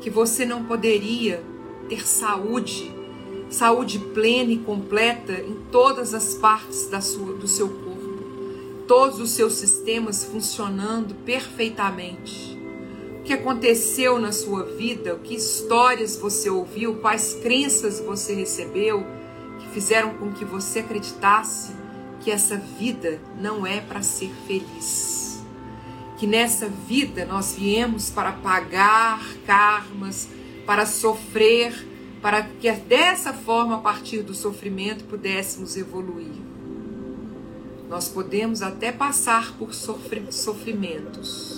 que 0.00 0.08
você 0.08 0.46
não 0.46 0.64
poderia 0.64 1.44
ter 1.90 2.08
saúde, 2.08 2.90
saúde 3.50 3.98
plena 3.98 4.52
e 4.52 4.58
completa 4.58 5.34
em 5.34 5.54
todas 5.70 6.14
as 6.14 6.32
partes 6.32 6.86
da 6.86 7.02
sua, 7.02 7.34
do 7.34 7.46
seu 7.46 7.68
corpo, 7.68 8.84
todos 8.86 9.20
os 9.20 9.32
seus 9.32 9.52
sistemas 9.52 10.24
funcionando 10.24 11.14
perfeitamente? 11.26 12.57
Que 13.28 13.34
aconteceu 13.34 14.18
na 14.18 14.32
sua 14.32 14.62
vida, 14.64 15.14
que 15.22 15.34
histórias 15.34 16.16
você 16.16 16.48
ouviu, 16.48 16.94
quais 16.94 17.34
crenças 17.34 18.00
você 18.00 18.32
recebeu 18.32 19.06
que 19.60 19.68
fizeram 19.68 20.14
com 20.14 20.32
que 20.32 20.46
você 20.46 20.78
acreditasse 20.78 21.74
que 22.22 22.30
essa 22.30 22.56
vida 22.56 23.20
não 23.38 23.66
é 23.66 23.82
para 23.82 24.00
ser 24.00 24.30
feliz. 24.46 25.42
Que 26.16 26.26
nessa 26.26 26.70
vida 26.70 27.26
nós 27.26 27.54
viemos 27.54 28.08
para 28.08 28.32
pagar 28.32 29.22
karmas, 29.46 30.26
para 30.64 30.86
sofrer, 30.86 31.86
para 32.22 32.42
que 32.42 32.72
dessa 32.72 33.34
forma, 33.34 33.74
a 33.74 33.80
partir 33.80 34.22
do 34.22 34.32
sofrimento, 34.32 35.04
pudéssemos 35.04 35.76
evoluir. 35.76 36.32
Nós 37.90 38.08
podemos 38.08 38.62
até 38.62 38.90
passar 38.90 39.52
por 39.58 39.74
sofrimentos 39.74 41.57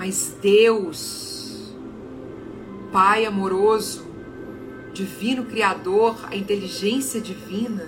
mas 0.00 0.34
Deus, 0.40 1.74
Pai 2.90 3.26
amoroso, 3.26 4.06
Divino 4.94 5.44
Criador, 5.44 6.16
a 6.22 6.34
inteligência 6.34 7.20
divina, 7.20 7.86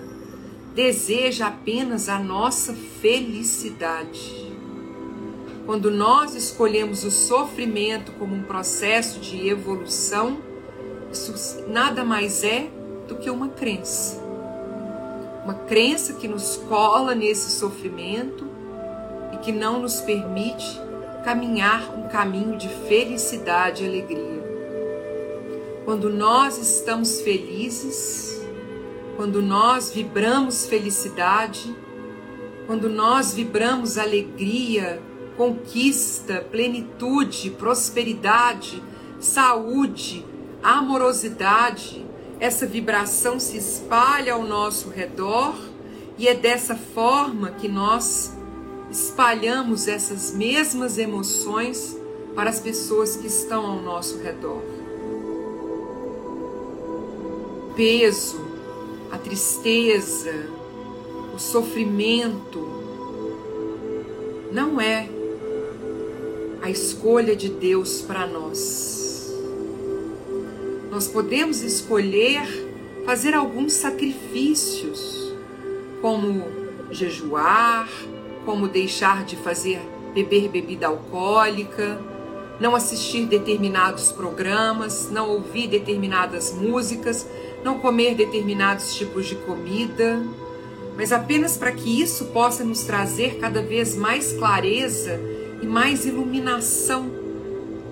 deseja 0.75 1.47
apenas 1.47 2.11
a 2.11 2.19
nossa 2.19 2.75
felicidade. 3.01 4.53
Quando 5.65 5.91
nós 5.91 6.35
escolhemos 6.35 7.03
o 7.03 7.11
sofrimento 7.11 8.13
como 8.19 8.35
um 8.35 8.43
processo 8.43 9.19
de 9.19 9.49
evolução, 9.49 10.37
isso 11.11 11.65
nada 11.67 12.05
mais 12.05 12.45
é 12.45 12.69
do 13.09 13.17
que 13.17 13.31
uma 13.31 13.49
crença. 13.49 14.23
Uma 15.45 15.55
crença 15.55 16.13
que 16.13 16.29
nos 16.29 16.57
cola 16.69 17.15
nesse 17.15 17.59
sofrimento 17.59 18.47
e 19.33 19.39
que 19.39 19.51
não 19.51 19.81
nos 19.81 20.03
permite 20.03 20.92
caminhar 21.25 21.95
um 21.97 22.09
caminho 22.09 22.57
de 22.57 22.69
felicidade 22.69 23.85
e 23.85 23.87
alegria. 23.87 24.43
Quando 25.85 26.11
nós 26.11 26.59
estamos 26.59 27.21
felizes, 27.21 28.41
quando 29.17 29.41
nós 29.41 29.91
vibramos 29.91 30.67
felicidade, 30.67 31.75
quando 32.67 32.89
nós 32.89 33.35
vibramos 33.35 33.99
alegria, 33.99 35.03
conquista, 35.37 36.45
plenitude, 36.51 37.51
prosperidade, 37.51 38.83
saúde, 39.19 40.25
amorosidade, 40.63 42.05
essa 42.39 42.67
vibração 42.67 43.39
se 43.39 43.57
espalha 43.57 44.35
ao 44.35 44.43
nosso 44.43 44.89
redor 44.89 45.55
e 46.19 46.27
é 46.27 46.35
dessa 46.35 46.75
forma 46.75 47.51
que 47.53 47.69
nós 47.69 48.37
espalhamos 48.93 49.89
essas 49.89 50.35
mesmas 50.35 50.99
emoções 50.99 51.97
para 52.35 52.51
as 52.51 52.61
pessoas 52.61 53.17
que 53.17 53.27
estão 53.27 53.65
ao 53.65 53.81
nosso 53.81 54.19
redor. 54.19 54.63
O 57.59 57.73
peso, 57.75 58.39
a 59.11 59.17
tristeza, 59.17 60.47
o 61.35 61.39
sofrimento 61.39 62.69
não 64.53 64.79
é 64.79 65.09
a 66.61 66.69
escolha 66.69 67.35
de 67.35 67.49
Deus 67.49 68.03
para 68.03 68.27
nós. 68.27 69.33
Nós 70.91 71.09
podemos 71.09 71.63
escolher 71.63 72.47
fazer 73.07 73.33
alguns 73.33 73.73
sacrifícios, 73.73 75.33
como 76.03 76.45
jejuar, 76.91 77.89
como 78.45 78.69
deixar 78.69 79.25
de 79.25 79.37
fazer 79.37 79.81
beber 80.15 80.49
bebida 80.49 80.87
alcoólica, 80.87 82.01
não 82.61 82.77
assistir 82.77 83.27
determinados 83.27 84.13
programas, 84.13 85.11
não 85.11 85.31
ouvir 85.31 85.69
determinadas 85.69 86.53
músicas, 86.53 87.27
não 87.65 87.79
comer 87.79 88.15
determinados 88.15 88.95
tipos 88.95 89.27
de 89.27 89.35
comida, 89.37 90.23
mas 90.97 91.13
apenas 91.13 91.57
para 91.57 91.73
que 91.73 92.01
isso 92.01 92.27
possa 92.27 92.63
nos 92.63 92.83
trazer 92.83 93.39
cada 93.39 93.63
vez 93.63 93.97
mais 93.97 94.33
clareza 94.33 95.19
e 95.63 95.67
mais 95.67 96.05
iluminação 96.05 97.11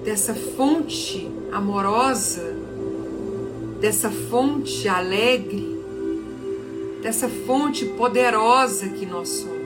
dessa 0.05 0.35
fonte 0.35 1.31
amorosa, 1.51 2.55
dessa 3.81 4.11
fonte 4.11 4.89
alegre, 4.89 5.79
dessa 7.03 7.29
fonte 7.29 7.87
poderosa 7.87 8.89
que 8.89 9.07
nós 9.07 9.29
somos. 9.29 9.60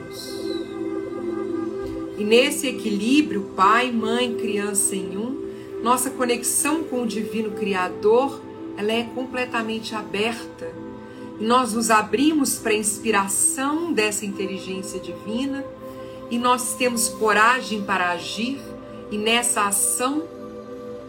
E 2.17 2.23
nesse 2.23 2.67
equilíbrio, 2.67 3.51
pai, 3.55 3.91
mãe, 3.91 4.35
criança 4.35 4.95
em 4.95 5.17
um, 5.17 5.45
nossa 5.83 6.09
conexão 6.09 6.83
com 6.83 7.03
o 7.03 7.07
divino 7.07 7.51
criador, 7.51 8.41
ela 8.77 8.91
é 8.91 9.03
completamente 9.03 9.93
aberta. 9.93 10.71
E 11.39 11.43
nós 11.43 11.73
nos 11.73 11.91
abrimos 11.91 12.55
para 12.55 12.71
a 12.71 12.75
inspiração 12.75 13.91
dessa 13.91 14.25
inteligência 14.25 14.99
divina 14.99 15.65
e 16.29 16.37
nós 16.37 16.75
temos 16.75 17.09
coragem 17.09 17.83
para 17.83 18.11
agir 18.11 18.59
e 19.11 19.17
nessa 19.17 19.67
ação 19.67 20.23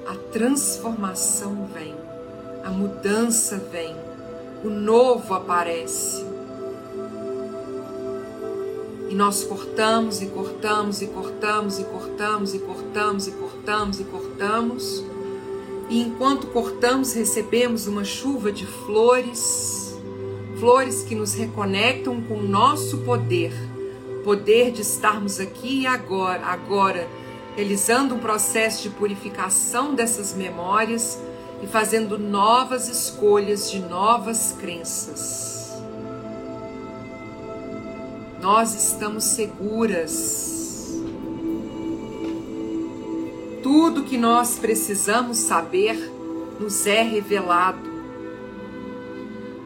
a 0.07 0.15
transformação 0.33 1.69
vem, 1.73 1.95
a 2.65 2.71
mudança 2.71 3.57
vem, 3.71 3.95
o 4.65 4.69
novo 4.69 5.35
aparece. 5.35 6.36
Nós 9.17 9.45
cortamos 9.45 10.21
e 10.21 10.27
cortamos 10.27 11.01
e 11.01 11.07
cortamos 11.07 11.79
e 11.79 11.85
cortamos 11.85 12.53
e 12.53 12.59
cortamos 12.59 13.27
e 13.27 13.31
cortamos 13.31 13.99
e 13.99 14.05
cortamos. 14.05 15.05
E 15.89 16.03
enquanto 16.03 16.49
cortamos, 16.49 17.15
recebemos 17.15 17.87
uma 17.87 18.05
chuva 18.05 18.53
de 18.53 18.67
flores, 18.67 19.99
flores 20.59 21.03
que 21.03 21.15
nos 21.15 21.33
reconectam 21.33 22.21
com 22.25 22.35
o 22.35 22.43
nosso 22.47 22.99
poder, 22.99 23.55
poder 24.23 24.71
de 24.71 24.83
estarmos 24.83 25.41
aqui 25.41 25.81
e 25.81 25.87
agora, 25.87 26.45
agora, 26.45 27.09
realizando 27.57 28.17
um 28.17 28.19
processo 28.19 28.83
de 28.83 28.91
purificação 28.91 29.95
dessas 29.95 30.35
memórias 30.35 31.19
e 31.63 31.67
fazendo 31.67 32.19
novas 32.19 32.87
escolhas 32.87 33.71
de 33.71 33.79
novas 33.79 34.55
crenças 34.61 35.56
nós 38.41 38.75
estamos 38.75 39.25
seguras. 39.25 40.55
Tudo 43.63 44.05
que 44.05 44.17
nós 44.17 44.59
precisamos 44.59 45.39
saber 45.39 45.97
nos 46.61 46.87
é 46.87 47.03
revelado. 47.03 47.97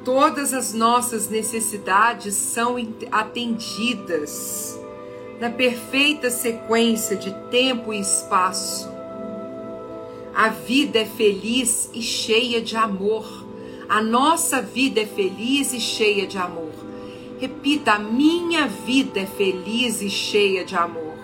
Todas 0.05 0.55
as 0.55 0.73
nossas 0.73 1.29
necessidades 1.29 2.35
são 2.35 2.77
atendidas. 3.11 4.79
na 5.41 5.49
perfeita 5.49 6.29
sequência 6.31 7.17
de 7.17 7.33
tempo 7.51 7.95
e 7.95 8.01
espaço. 8.01 8.91
A 10.35 10.49
vida 10.49 10.99
é 10.99 11.07
feliz 11.07 11.89
e 11.95 12.03
cheia 12.03 12.61
de 12.61 12.77
amor. 12.77 13.47
A 13.89 14.03
nossa 14.03 14.61
vida 14.61 15.01
é 15.01 15.07
feliz 15.07 15.73
e 15.73 15.81
cheia 15.81 16.27
de 16.27 16.37
amor. 16.37 16.70
Repita: 17.41 17.93
a 17.93 17.99
minha 17.99 18.67
vida 18.67 19.21
é 19.21 19.25
feliz 19.25 20.03
e 20.03 20.11
cheia 20.11 20.63
de 20.63 20.77
amor. 20.77 21.19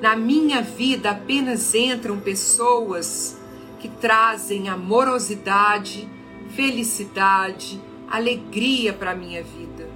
Na 0.00 0.14
minha 0.14 0.62
vida 0.62 1.10
apenas 1.10 1.74
entram 1.74 2.20
pessoas 2.20 3.36
que 3.80 3.88
trazem 3.88 4.68
amorosidade, 4.68 6.08
felicidade, 6.54 7.82
alegria 8.08 8.92
para 8.92 9.10
a 9.10 9.14
minha 9.16 9.42
vida. 9.42 9.90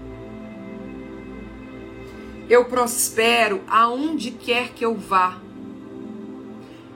Eu 2.51 2.65
prospero 2.65 3.63
aonde 3.69 4.33
quer 4.33 4.71
que 4.71 4.85
eu 4.85 4.97
vá. 4.97 5.39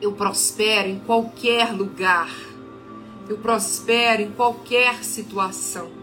Eu 0.03 0.13
prospero 0.13 0.89
em 0.89 0.99
qualquer 0.99 1.73
lugar. 1.73 2.31
Eu 3.29 3.39
prospero 3.39 4.23
em 4.23 4.31
qualquer 4.33 5.05
situação. 5.05 6.00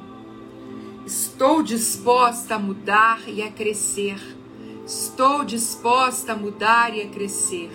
Estou 1.08 1.64
disposta 1.64 2.56
a 2.56 2.60
mudar 2.60 3.30
e 3.30 3.42
a 3.42 3.50
crescer. 3.50 4.20
Estou 4.86 5.46
disposta 5.46 6.34
a 6.34 6.36
mudar 6.36 6.94
e 6.94 7.02
a 7.02 7.08
crescer. 7.08 7.72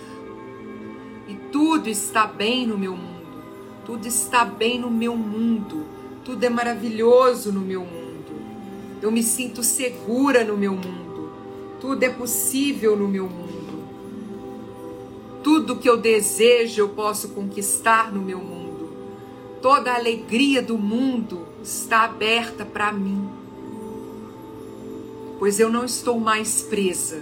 E 1.27 1.33
tudo 1.51 1.89
está 1.89 2.27
bem 2.27 2.67
no 2.67 2.77
meu 2.77 2.95
mundo. 2.95 3.43
Tudo 3.87 4.07
está 4.07 4.45
bem 4.45 4.79
no 4.79 4.91
meu 4.91 5.17
mundo. 5.17 5.83
Tudo 6.23 6.43
é 6.43 6.49
maravilhoso 6.49 7.51
no 7.51 7.61
meu 7.61 7.81
mundo. 7.81 8.35
Eu 9.01 9.11
me 9.11 9.23
sinto 9.23 9.63
segura 9.63 10.43
no 10.43 10.55
meu 10.55 10.73
mundo. 10.73 11.31
Tudo 11.81 12.03
é 12.03 12.09
possível 12.09 12.95
no 12.95 13.07
meu 13.07 13.27
mundo. 13.27 13.83
Tudo 15.43 15.77
que 15.77 15.89
eu 15.89 15.97
desejo 15.97 16.81
eu 16.81 16.89
posso 16.89 17.29
conquistar 17.29 18.13
no 18.13 18.21
meu 18.21 18.37
mundo. 18.37 18.63
Toda 19.59 19.93
a 19.93 19.95
alegria 19.95 20.61
do 20.61 20.77
mundo 20.77 21.47
está 21.63 22.03
aberta 22.03 22.65
para 22.65 22.91
mim. 22.91 23.22
Pois 25.43 25.59
eu 25.59 25.69
não 25.69 25.83
estou 25.83 26.21
mais 26.21 26.61
presa. 26.61 27.21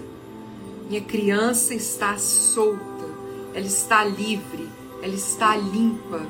Minha 0.88 1.02
criança 1.02 1.74
está 1.74 2.20
solta, 2.20 3.08
ela 3.52 3.66
está 3.66 4.04
livre, 4.04 4.70
ela 5.02 5.16
está 5.16 5.56
limpa. 5.56 6.22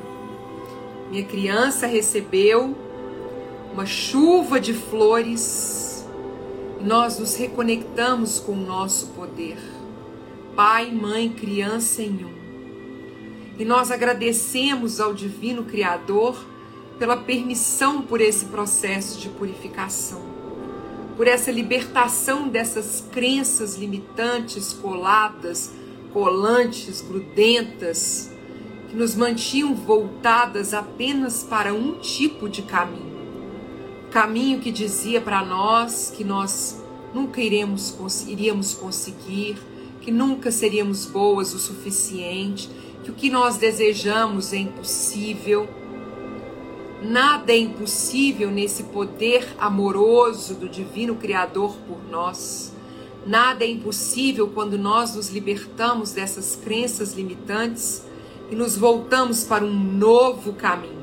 Minha 1.10 1.26
criança 1.26 1.86
recebeu 1.88 2.74
uma 3.74 3.86
chuva 3.86 4.58
de 4.58 4.74
flores 4.74 6.08
nós 6.80 7.20
nos 7.20 7.36
reconectamos 7.36 8.40
com 8.40 8.54
o 8.54 8.66
nosso 8.66 9.08
poder. 9.08 9.58
Pai, 10.56 10.90
mãe, 10.92 11.28
criança 11.28 12.02
em 12.02 12.24
um. 12.24 12.34
E 13.60 13.66
nós 13.66 13.92
agradecemos 13.92 15.02
ao 15.02 15.14
Divino 15.14 15.66
Criador 15.66 16.42
pela 16.98 17.18
permissão 17.18 18.02
por 18.02 18.22
esse 18.22 18.46
processo 18.46 19.20
de 19.20 19.28
purificação, 19.28 20.31
por 21.22 21.28
essa 21.28 21.52
libertação 21.52 22.48
dessas 22.48 23.08
crenças 23.12 23.76
limitantes, 23.76 24.74
coladas, 24.74 25.72
colantes, 26.12 27.00
grudentas, 27.00 28.32
que 28.90 28.96
nos 28.96 29.14
mantinham 29.14 29.76
voltadas 29.76 30.74
apenas 30.74 31.44
para 31.44 31.76
um 31.76 32.00
tipo 32.00 32.50
de 32.50 32.64
caminho. 32.64 33.22
Caminho 34.10 34.60
que 34.60 34.72
dizia 34.72 35.22
para 35.22 35.46
nós 35.46 36.12
que 36.18 36.24
nós 36.24 36.84
nunca 37.14 37.40
iremos, 37.40 37.96
iríamos 38.28 38.74
conseguir, 38.74 39.60
que 40.02 40.10
nunca 40.10 40.50
seríamos 40.50 41.06
boas 41.06 41.54
o 41.54 41.60
suficiente, 41.60 42.68
que 43.04 43.12
o 43.12 43.14
que 43.14 43.30
nós 43.30 43.58
desejamos 43.58 44.54
é 44.54 44.58
impossível 44.58 45.70
Nada 47.02 47.52
é 47.52 47.58
impossível 47.58 48.52
nesse 48.52 48.84
poder 48.84 49.56
amoroso 49.60 50.56
do 50.56 50.70
Divino 50.70 51.16
Criador 51.16 51.76
por 51.88 51.98
nós. 52.10 52.74
Nada 53.26 53.64
é 53.64 53.70
impossível 53.70 54.50
quando 54.50 54.78
nós 54.78 55.16
nos 55.16 55.30
libertamos 55.30 56.12
dessas 56.12 56.56
crenças 56.56 57.14
limitantes 57.14 58.04
e 58.50 58.56
nos 58.56 58.78
voltamos 58.78 59.44
para 59.44 59.66
um 59.66 59.74
novo 59.74 60.54
caminho 60.54 61.02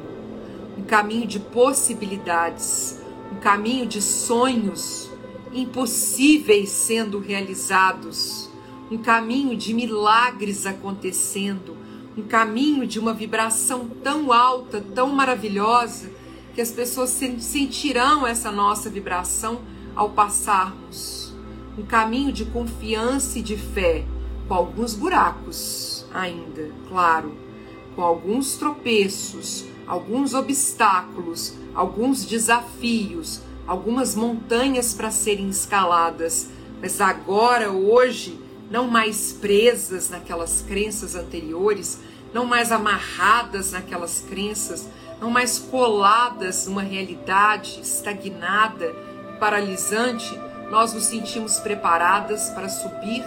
um 0.79 0.85
caminho 0.85 1.27
de 1.27 1.41
possibilidades, 1.41 3.01
um 3.33 3.41
caminho 3.41 3.85
de 3.85 4.01
sonhos 4.01 5.11
impossíveis 5.53 6.69
sendo 6.69 7.19
realizados, 7.19 8.49
um 8.91 8.97
caminho 8.99 9.57
de 9.57 9.75
milagres 9.75 10.67
acontecendo, 10.67 11.77
um 12.19 12.23
caminho 12.25 12.85
de 12.85 12.99
uma 12.99 13.15
vibração 13.15 13.89
tão 14.03 14.33
alta, 14.33 14.85
tão 14.93 15.11
maravilhosa, 15.11 16.11
que 16.53 16.61
as 16.61 16.73
pessoas 16.73 17.11
sentirão 17.11 18.27
essa 18.27 18.51
nossa 18.51 18.91
vibração 18.91 19.61
ao 19.95 20.11
passarmos. 20.11 21.33
Um 21.79 21.87
caminho 21.87 22.33
de 22.33 22.45
confiança 22.47 23.39
e 23.39 23.43
de 23.43 23.57
fé, 23.57 24.05
com 24.49 24.55
alguns 24.55 24.95
buracos 24.95 26.05
ainda, 26.13 26.73
claro, 26.89 27.37
com 27.95 28.03
alguns 28.03 28.57
tropeços, 28.57 29.65
alguns 29.87 30.35
obstáculos, 30.35 31.55
alguns 31.73 32.25
desafios, 32.25 33.41
algumas 33.65 34.17
montanhas 34.17 34.93
para 34.93 35.13
serem 35.13 35.49
escaladas, 35.51 36.49
mas 36.83 37.01
agora, 37.01 37.71
hoje, 37.71 38.41
não 38.69 38.89
mais 38.89 39.33
presas 39.33 40.11
naquelas 40.11 40.63
crenças 40.63 41.15
anteriores, 41.15 42.01
não 42.33 42.45
mais 42.45 42.71
amarradas 42.71 43.73
naquelas 43.73 44.21
crenças, 44.21 44.89
não 45.21 45.31
mais 45.31 45.59
coladas 45.59 46.67
numa 46.67 46.83
realidade 46.83 47.81
estagnada, 47.83 48.95
paralisante, 49.41 50.39
nós 50.71 50.93
nos 50.93 51.05
sentimos 51.05 51.59
preparadas 51.59 52.51
para 52.51 52.69
subir 52.69 53.25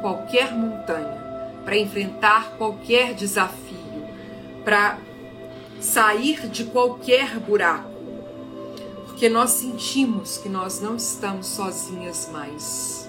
qualquer 0.00 0.52
montanha, 0.52 1.20
para 1.64 1.76
enfrentar 1.76 2.52
qualquer 2.56 3.14
desafio, 3.14 4.06
para 4.64 4.98
sair 5.80 6.48
de 6.48 6.64
qualquer 6.64 7.38
buraco, 7.38 7.90
porque 9.06 9.28
nós 9.28 9.50
sentimos 9.50 10.38
que 10.38 10.48
nós 10.48 10.80
não 10.80 10.96
estamos 10.96 11.46
sozinhas 11.46 12.28
mais. 12.32 13.08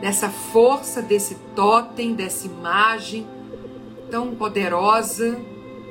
Nessa 0.00 0.28
força 0.28 1.00
desse 1.00 1.36
totem, 1.56 2.14
dessa 2.14 2.46
imagem, 2.46 3.26
tão 4.10 4.34
poderosa, 4.34 5.40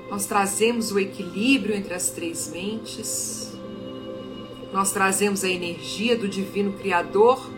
nós 0.10 0.26
trazemos 0.26 0.91
o 0.91 0.99
equilíbrio 0.99 1.76
entre 1.76 1.93
as 1.93 2.10
três 2.10 2.49
mentes, 2.49 3.52
nós 4.71 4.91
trazemos 4.91 5.43
a 5.43 5.49
energia 5.49 6.17
do 6.17 6.28
Divino 6.28 6.73
Criador 6.73 7.49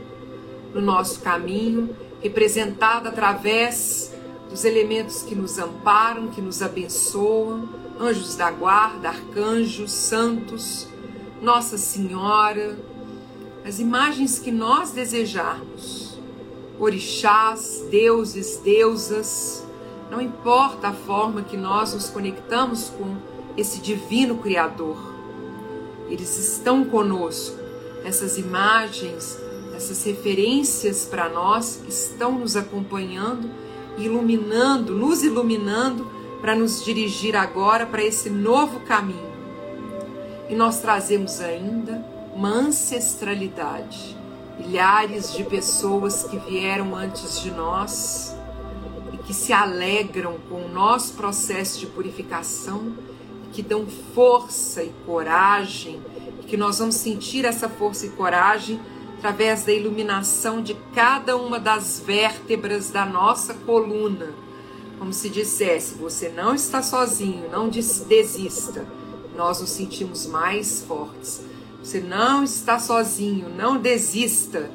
no 0.73 0.81
nosso 0.81 1.21
caminho, 1.21 1.95
representada 2.21 3.09
através 3.09 4.13
dos 4.49 4.65
elementos 4.65 5.23
que 5.23 5.35
nos 5.35 5.57
amparam, 5.57 6.27
que 6.27 6.41
nos 6.41 6.61
abençoam, 6.61 7.69
anjos 7.99 8.35
da 8.35 8.51
guarda, 8.51 9.09
arcanjos, 9.09 9.91
santos, 9.91 10.87
Nossa 11.41 11.77
Senhora, 11.77 12.77
as 13.65 13.79
imagens 13.79 14.37
que 14.37 14.51
nós 14.51 14.91
desejarmos, 14.91 16.19
orixás, 16.79 17.83
deuses, 17.89 18.57
deusas, 18.57 19.64
não 20.09 20.21
importa 20.21 20.89
a 20.89 20.93
forma 20.93 21.41
que 21.41 21.57
nós 21.57 21.93
nos 21.93 22.09
conectamos 22.09 22.89
com 22.89 23.15
esse 23.57 23.79
divino 23.79 24.37
Criador, 24.37 24.97
eles 26.09 26.37
estão 26.37 26.85
conosco. 26.85 27.57
Essas 28.03 28.37
imagens, 28.37 29.39
essas 29.75 30.03
referências 30.03 31.05
para 31.05 31.27
nós 31.27 31.81
estão 31.87 32.33
nos 32.33 32.55
acompanhando, 32.55 33.49
iluminando, 33.97 34.93
nos 34.93 35.23
iluminando 35.23 36.07
para 36.39 36.55
nos 36.55 36.83
dirigir 36.85 37.35
agora 37.35 37.85
para 37.85 38.03
esse 38.03 38.29
novo 38.29 38.81
caminho. 38.81 39.33
E 40.47 40.53
nós 40.53 40.79
trazemos 40.79 41.41
ainda 41.41 42.05
uma 42.35 42.49
ancestralidade, 42.49 44.15
milhares 44.59 45.33
de 45.33 45.43
pessoas 45.43 46.23
que 46.23 46.37
vieram 46.37 46.95
antes 46.95 47.41
de 47.41 47.49
nós 47.49 48.34
que 49.25 49.33
se 49.33 49.51
alegram 49.51 50.37
com 50.49 50.65
o 50.65 50.69
nosso 50.69 51.13
processo 51.13 51.79
de 51.79 51.87
purificação, 51.87 52.93
que 53.51 53.61
dão 53.61 53.87
força 54.13 54.83
e 54.83 54.93
coragem, 55.05 55.99
e 56.41 56.45
que 56.45 56.55
nós 56.55 56.79
vamos 56.79 56.95
sentir 56.95 57.43
essa 57.43 57.67
força 57.67 58.05
e 58.05 58.09
coragem 58.09 58.79
através 59.17 59.63
da 59.63 59.73
iluminação 59.73 60.61
de 60.61 60.75
cada 60.93 61.35
uma 61.35 61.59
das 61.59 61.99
vértebras 61.99 62.91
da 62.91 63.05
nossa 63.05 63.53
coluna. 63.53 64.29
Como 64.99 65.11
se 65.11 65.29
dissesse, 65.29 65.95
você 65.95 66.29
não 66.29 66.53
está 66.53 66.83
sozinho, 66.83 67.49
não 67.49 67.67
desista. 67.67 68.85
Nós 69.35 69.59
nos 69.59 69.71
sentimos 69.71 70.27
mais 70.27 70.83
fortes. 70.87 71.41
Você 71.83 71.99
não 71.99 72.43
está 72.43 72.77
sozinho, 72.77 73.49
não 73.49 73.77
desista. 73.77 74.69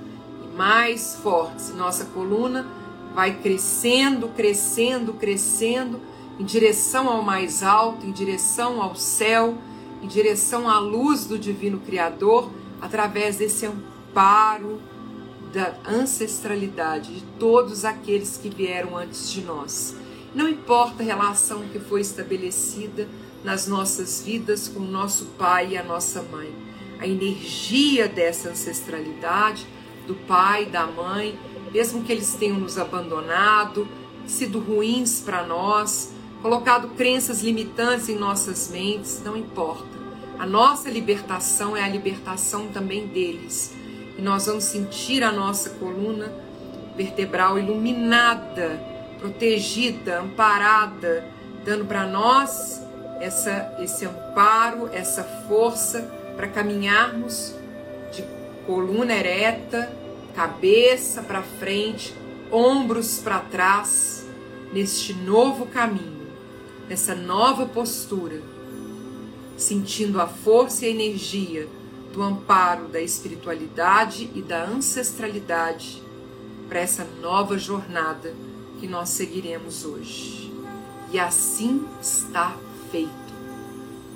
mais 0.57 1.15
fortes. 1.15 1.73
Nossa 1.75 2.05
coluna 2.07 2.67
vai 3.15 3.39
crescendo, 3.39 4.29
crescendo, 4.29 5.15
crescendo 5.15 6.01
em 6.39 6.45
direção 6.45 7.09
ao 7.09 7.23
mais 7.23 7.63
alto, 7.63 8.07
em 8.07 8.13
direção 8.13 8.81
ao 8.83 8.95
céu, 8.95 9.59
em 10.03 10.07
direção 10.07 10.69
à 10.69 10.79
luz 10.79 11.27
do 11.27 11.39
Divino 11.39 11.81
Criador, 11.81 12.51
através 12.81 13.37
desse 13.37 13.67
amparo 13.67 14.81
da 15.53 15.75
ancestralidade 15.87 17.15
de 17.15 17.23
todos 17.39 17.85
aqueles 17.85 18.37
que 18.37 18.49
vieram 18.49 18.97
antes 18.97 19.31
de 19.31 19.43
nós. 19.43 19.97
Não 20.35 20.49
importa 20.49 21.03
a 21.03 21.07
relação 21.07 21.63
que 21.73 21.81
foi 21.81 22.01
estabelecida 22.01 23.09
nas 23.43 23.67
nossas 23.67 24.23
vidas 24.23 24.69
com 24.69 24.81
o 24.81 24.91
nosso 24.91 25.27
pai 25.39 25.71
e 25.73 25.79
a 25.79 25.83
nossa 25.83 26.23
mãe, 26.23 26.55
a 27.01 27.07
energia 27.07 28.07
dessa 28.07 28.51
ancestralidade, 28.51 29.67
do 30.07 30.15
pai, 30.15 30.67
da 30.67 30.87
mãe, 30.87 31.39
mesmo 31.73 32.03
que 32.03 32.13
eles 32.13 32.35
tenham 32.35 32.59
nos 32.59 32.79
abandonado, 32.79 33.87
sido 34.27 34.59
ruins 34.59 35.21
para 35.21 35.45
nós, 35.45 36.13
colocado 36.43 36.89
crenças 36.91 37.43
limitantes 37.43 38.09
em 38.09 38.17
nossas 38.17 38.71
mentes, 38.71 39.21
não 39.25 39.37
importa. 39.37 40.01
A 40.39 40.47
nossa 40.47 40.89
libertação 40.89 41.77
é 41.77 41.83
a 41.83 41.89
libertação 41.89 42.69
também 42.69 43.07
deles. 43.07 43.75
E 44.17 44.23
nós 44.23 44.47
vamos 44.47 44.65
sentir 44.65 45.23
a 45.23 45.31
nossa 45.31 45.71
coluna 45.71 46.33
vertebral 46.97 47.59
iluminada, 47.59 48.81
protegida, 49.19 50.21
amparada, 50.21 51.25
dando 51.65 51.85
para 51.85 52.07
nós 52.07 52.81
essa, 53.21 53.77
esse 53.81 54.07
amparo, 54.07 54.89
essa 54.93 55.23
força 55.47 56.11
para 56.37 56.49
caminharmos 56.49 57.55
de 58.13 58.25
coluna 58.67 59.13
ereta, 59.13 59.93
cabeça 60.41 61.21
para 61.23 61.43
frente, 61.43 62.15
ombros 62.51 63.19
para 63.19 63.41
trás, 63.41 64.27
neste 64.73 65.13
novo 65.13 65.67
caminho, 65.67 66.29
nessa 66.89 67.15
nova 67.15 67.67
postura, 67.67 68.41
sentindo 69.59 70.19
a 70.19 70.27
força 70.27 70.87
e 70.87 70.89
a 70.89 70.93
energia 70.93 71.69
do 72.11 72.23
amparo 72.23 72.89
da 72.89 73.03
espiritualidade 73.03 74.31
e 74.35 74.41
da 74.41 74.65
ancestralidade 74.65 76.03
para 76.71 76.81
essa 76.81 77.05
nova 77.21 77.59
jornada 77.59 78.35
que 78.79 78.87
nós 78.87 79.11
seguiremos 79.11 79.85
hoje. 79.85 80.51
E 81.13 81.19
assim 81.19 81.85
está 82.01 82.57
feito. 82.91 83.11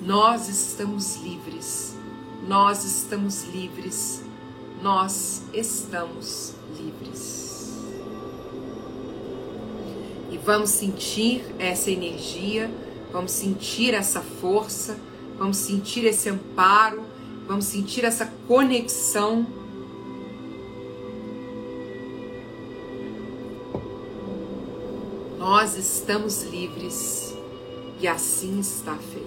Nós 0.01 0.49
estamos 0.49 1.17
livres. 1.17 1.95
Nós 2.47 2.83
estamos 2.83 3.43
livres 3.43 4.25
nós 4.81 5.41
estamos 5.55 6.53
livres. 6.77 7.73
E 10.29 10.37
vamos 10.37 10.69
sentir 10.69 11.45
essa 11.57 11.89
energia, 11.89 12.69
vamos 13.11 13.31
sentir 13.31 13.93
essa 13.93 14.21
força, 14.21 14.97
vamos 15.37 15.57
sentir 15.57 16.03
esse 16.05 16.29
amparo, 16.29 17.03
vamos 17.47 17.65
sentir 17.65 18.03
essa 18.03 18.25
conexão. 18.47 19.47
Nós 25.37 25.77
estamos 25.77 26.43
livres 26.43 27.33
e 28.01 28.07
assim 28.07 28.59
está 28.59 28.95
feito. 28.95 29.24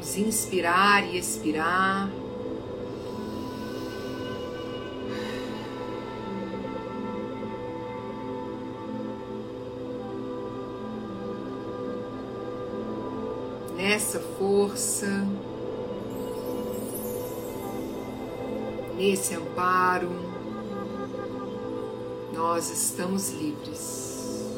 Vamos 0.00 0.16
inspirar 0.16 1.06
e 1.06 1.18
expirar. 1.18 2.08
Nessa 13.76 14.18
força, 14.38 15.06
nesse 18.96 19.34
amparo, 19.34 20.08
nós 22.32 22.70
estamos 22.70 23.32
livres. 23.32 24.48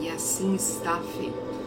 E 0.00 0.08
assim 0.08 0.54
está 0.54 1.00
feito. 1.00 1.65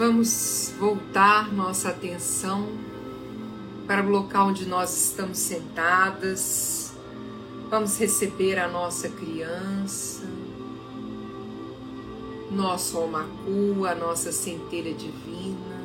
Vamos 0.00 0.72
voltar 0.78 1.52
nossa 1.52 1.90
atenção 1.90 2.66
para 3.86 4.02
o 4.02 4.08
local 4.08 4.48
onde 4.48 4.64
nós 4.66 4.96
estamos 4.96 5.36
sentadas. 5.36 6.94
Vamos 7.68 7.98
receber 7.98 8.58
a 8.58 8.66
nossa 8.66 9.10
criança, 9.10 10.22
nosso 12.50 12.98
omacu, 12.98 13.84
a 13.86 13.94
nossa 13.94 14.32
centelha 14.32 14.94
divina. 14.94 15.82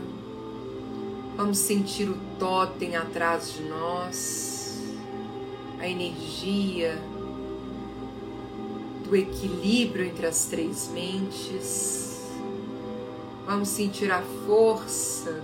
Vamos 1.35 1.57
sentir 1.57 2.09
o 2.09 2.17
totem 2.39 2.95
atrás 2.95 3.51
de 3.51 3.63
nós, 3.63 4.81
a 5.77 5.89
energia 5.89 6.97
do 9.03 9.13
equilíbrio 9.13 10.05
entre 10.05 10.25
as 10.25 10.45
três 10.45 10.89
mentes 10.93 12.14
Vamos 13.55 13.69
sentir 13.69 14.11
a 14.11 14.21
força 14.45 15.41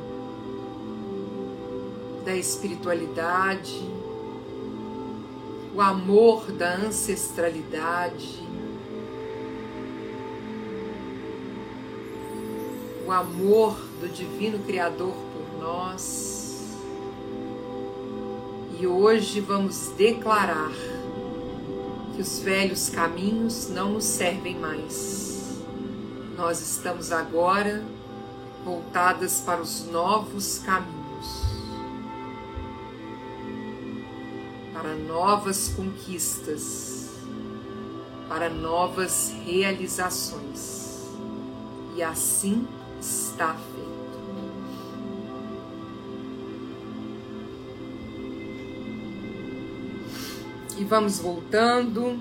da 2.25 2.35
espiritualidade, 2.35 3.89
o 5.73 5.79
amor 5.79 6.51
da 6.51 6.75
ancestralidade, 6.75 8.45
o 13.07 13.11
amor 13.13 13.77
do 14.01 14.09
Divino 14.09 14.59
Criador 14.59 15.15
por 15.15 15.63
nós. 15.63 16.67
E 18.77 18.85
hoje 18.85 19.39
vamos 19.39 19.87
declarar 19.95 20.73
que 22.13 22.21
os 22.21 22.39
velhos 22.39 22.89
caminhos 22.89 23.69
não 23.69 23.93
nos 23.93 24.03
servem 24.03 24.59
mais 24.59 25.31
nós 26.41 26.59
estamos 26.59 27.11
agora 27.11 27.83
voltadas 28.63 29.41
para 29.41 29.61
os 29.61 29.85
novos 29.87 30.59
caminhos, 30.59 31.43
para 34.73 34.95
novas 34.95 35.73
conquistas, 35.75 37.11
para 38.27 38.49
novas 38.49 39.33
realizações. 39.43 41.09
E 41.95 42.01
assim 42.01 42.67
está 42.99 43.53
feito. 43.53 43.91
E 50.77 50.83
vamos 50.85 51.19
voltando, 51.19 52.17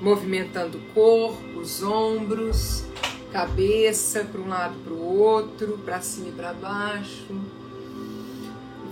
movimentando 0.00 0.78
o 0.78 0.80
corpo 0.92 1.52
os 1.62 1.80
ombros, 1.82 2.84
cabeça 3.32 4.24
para 4.24 4.40
um 4.40 4.48
lado 4.48 4.74
para 4.84 4.92
o 4.92 5.18
outro, 5.18 5.78
para 5.84 6.00
cima 6.02 6.28
e 6.28 6.32
para 6.32 6.52
baixo. 6.52 7.34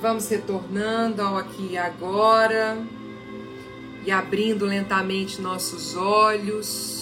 Vamos 0.01 0.29
retornando 0.29 1.21
ao 1.21 1.37
aqui 1.37 1.73
e 1.73 1.79
agora 1.79 2.79
e 4.05 4.11
abrindo 4.11 4.65
lentamente 4.65 5.43
nossos 5.43 5.95
olhos. 5.95 7.00